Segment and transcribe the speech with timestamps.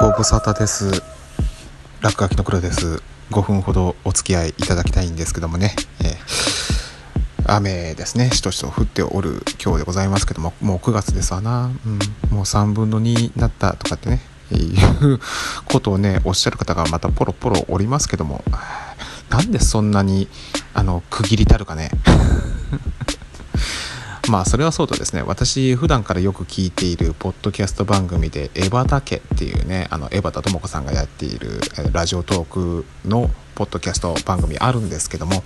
[0.00, 1.02] ご無沙汰です。
[2.00, 3.02] 落書きの黒です。
[3.32, 8.30] 5分ほどお付き合いいただきたいんですけどもね、えー、雨ですね。
[8.30, 11.98] しとしと降っておる今日でございますけどももう9月ですわな、うん、
[12.34, 14.22] もう3分の2になったとかってね。
[14.52, 14.72] い
[15.04, 15.20] う
[15.66, 18.42] ことをねおっしゃる方がまたポロポロおりますけども。
[19.28, 20.28] なんでそんなに
[20.72, 21.90] あの区切りたるかね。
[24.30, 25.22] まあそれはそうとですね。
[25.22, 31.60] 私普段からよく聞いているポッドキャスト番組で「エバタ家」っていうねあの江端智子さんがやっている
[31.92, 35.42] ラジオトークのポッドキャスト番組あるんですけども、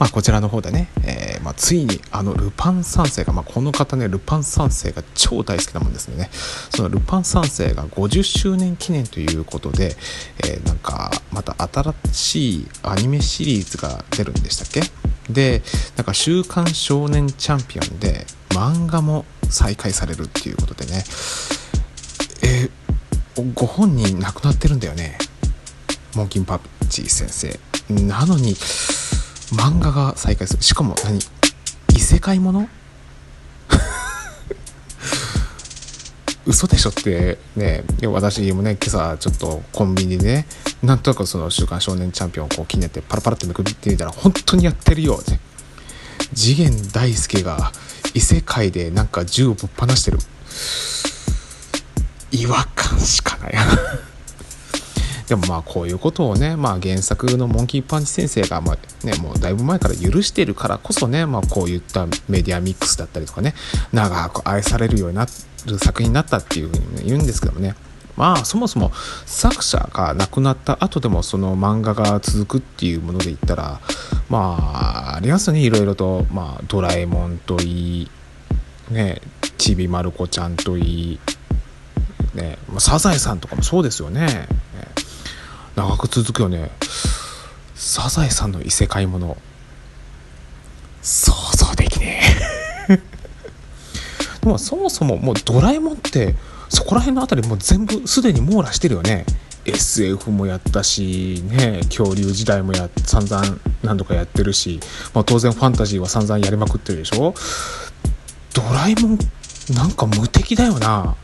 [0.00, 6.28] まあ、こちらの方でね、えー、まあ、ついにあのルパン三世が、まあ、この方ねルパン三世が超大好きなもんですね。
[6.74, 9.96] そのルパン三世が50周年記念ということで、
[10.44, 15.03] えー、なんかまた新しいアニメシリーズが出るんでしたっけ？
[15.30, 15.62] で
[15.96, 21.04] なんか「週刊少年チャンピオン」で漫画も再開されるっていうことでね。
[22.42, 22.70] え、
[23.54, 25.18] ご本人亡くなってるんだよね。
[26.14, 27.58] モンキンパッチ先生。
[27.88, 28.54] なのに
[29.52, 30.62] 漫画が再開する。
[30.62, 31.18] しかも何？
[31.96, 32.68] 異世界もの？
[36.46, 37.84] 嘘でしょってね。
[38.02, 40.46] 私もね今朝ちょっとコンビニでね
[40.84, 45.38] なんとなくその「週刊少年チャンピオン」をこう気になってパラパラってめくってみたら本当にやってるよって
[46.34, 47.72] 次元大介が
[48.12, 50.18] 異世界でなんか銃をぶっ放してる。
[52.34, 53.54] 違和感しかない。
[55.28, 63.54] でもまあこういうことをね、まあ、原作のモンキーパンチ先生が、まあね、もうだいぶ前から許してるからこそね、まあ、こういったメディアミックスだったりとかね
[63.92, 65.26] 長く愛されるようにな
[65.64, 67.74] る作品になったっていうふうに言うんですけどもね。
[68.16, 68.92] まあそもそも
[69.26, 73.80] 作者が亡くなった後でもその漫画が続くっていうもので言ったら
[74.28, 78.10] まあありますねいろいろと、まあ、ドラえもんといい
[78.90, 79.20] ね
[79.58, 81.20] ちびまる子ちゃんといい
[82.34, 84.26] ね、サザエさんとかもそうですよね。
[84.26, 84.48] ね
[85.76, 86.70] 長く続くよね。
[87.74, 89.36] サザエさんの異世界もの。
[91.00, 92.20] 想像できね
[92.88, 92.96] え。
[94.42, 96.34] でもそもそももうドラえもんって
[96.74, 99.24] そこら辺の辺りも全部すでに網羅してるよね。
[99.64, 103.42] SF もやったしね恐竜時代もや散々
[103.82, 104.78] 何度かやってるし、
[105.14, 107.34] まあ、当然ファンタジーは散々やりまくってるでしょ。
[108.52, 109.18] ドラえもん
[109.74, 111.16] なんか無敵だよな。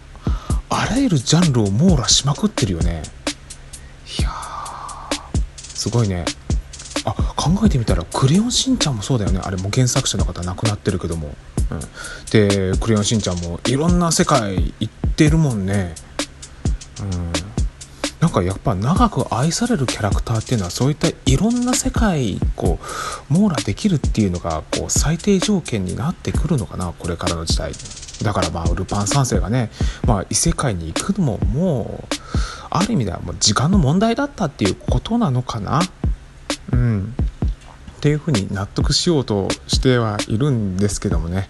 [0.71, 3.03] あらゆるジャンルを網羅しまくってるよね。
[4.19, 4.31] いや
[5.59, 6.25] すごいね。
[7.05, 9.41] あ考えてみたら「クレヨンしんちゃん」もそうだよね。
[9.43, 11.35] あれも原作者の方亡くなってるけども、
[11.71, 11.81] うん、
[12.31, 15.95] で「クレヨンしんちゃん」もいろんな世界行ってるもんね。
[17.03, 17.33] うん。
[18.21, 22.79] なんかやっぱ長く愛されるキャラクターっていうのはそういったいろんな世界こ
[23.31, 27.73] う網羅できるっていうのがこう最低条件になってくるのかなこれからの時代。
[28.23, 29.71] だからまあルパン三世がね、
[30.07, 32.17] まあ、異世界に行くのももう
[32.69, 35.81] ある意味ではもう時間の問題だったっていうことなのかな。
[36.73, 37.15] うん。
[37.97, 41.49] っていうふうに納得しようとしてはいるんですけどもね。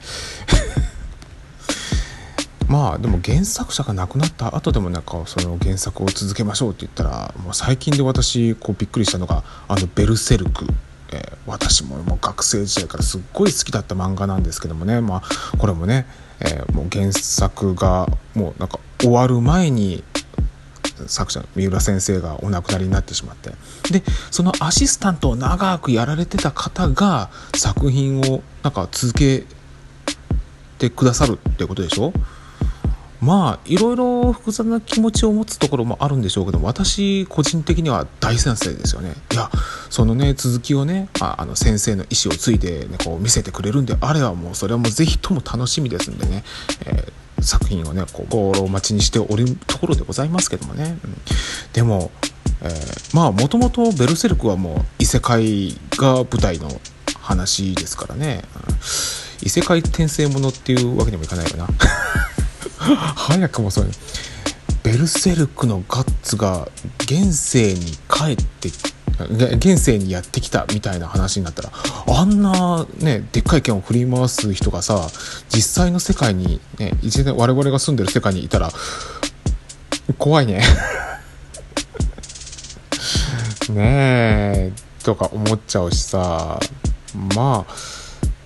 [2.70, 10.66] まあでも原作者が亡くなった後でもなんかその原作を続けましょうって言ったらもう最近で私こうびっくりしたのがあの「ベルセルク」
[11.12, 16.06] えー、私ももう学生時代からすっごい好きだった漫画なんですけどもね、まあ、これもね、
[16.38, 20.04] えー、もう原作がもうなんか終わる前に
[21.08, 23.50] 作者三浦先生がお亡くなりになってしまって。
[23.90, 29.44] でそのアシスタントを長くやられてた方が作品をなんか続け
[30.78, 32.12] てくださるってことでしょ？
[33.20, 39.14] まあいろいろ複雑な気持ちを持つところもあるんでしょうけど私個人的には大賛成ですよね。
[39.32, 39.50] いや
[39.90, 46.44] そのね続きをね、あ、あの先生の意思を継いで、ね、こう見せてくれるんであればもうそれはもう是非とも楽しみですんでね、
[46.86, 51.16] えー、作品をねこうゴールを待ちにしておるところでございますけどもね、うん、
[51.74, 52.10] でも、
[52.62, 56.70] えー、まあもともとベルセルクはもう異世界が舞台の
[57.20, 58.74] 話ですからね、うん、
[59.42, 61.68] 異世界転生ものっていうわけにもいかないよな。
[62.80, 63.92] 早くもそうね
[64.82, 66.68] ベルセルクのガッツが
[67.00, 68.70] 現世に帰って
[69.24, 71.70] 現世にやってきたみたいな話になったら
[72.08, 75.08] あんなねでっかい剣を振り回す人がさ
[75.50, 78.70] 実際の世界にね一年我々が住んでる世界にいたら
[80.18, 80.62] 怖いね。
[83.70, 84.72] ねえ
[85.04, 86.58] とか思っちゃうしさ。
[87.34, 87.72] まあ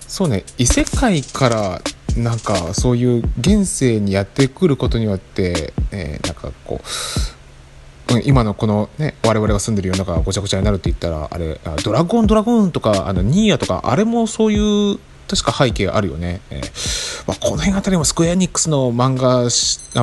[0.07, 1.81] そうね異世界から
[2.17, 19.45] なんかそういう現世にやってくることによって、えー、なんかこう今のこのね我々が住んでる世の中がごちゃごちゃになるって言ったらあれドラゴンドラゴンとかあのニーヤとかあれもそういう確か背景あるよね、えーまあ、この辺あたりもスクエアエニックスの漫画あ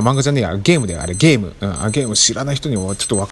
[0.03, 3.29] 漫画じゃねえやゲームであれゲーム、うん、あゲーム知らない人にはちょっとわ